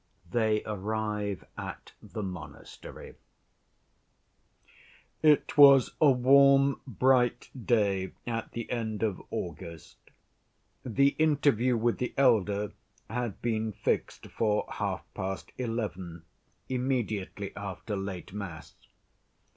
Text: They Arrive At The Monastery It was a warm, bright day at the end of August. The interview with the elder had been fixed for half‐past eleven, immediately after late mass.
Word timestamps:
They 0.31 0.63
Arrive 0.65 1.45
At 1.59 1.91
The 2.01 2.23
Monastery 2.23 3.13
It 5.21 5.59
was 5.59 5.91
a 6.01 6.09
warm, 6.09 6.81
bright 6.87 7.51
day 7.67 8.13
at 8.25 8.51
the 8.53 8.67
end 8.71 9.03
of 9.03 9.21
August. 9.29 9.97
The 10.83 11.09
interview 11.19 11.77
with 11.77 11.99
the 11.99 12.15
elder 12.17 12.71
had 13.11 13.43
been 13.43 13.71
fixed 13.73 14.25
for 14.29 14.65
half‐past 14.69 15.51
eleven, 15.59 16.23
immediately 16.67 17.55
after 17.55 17.95
late 17.95 18.33
mass. 18.33 18.73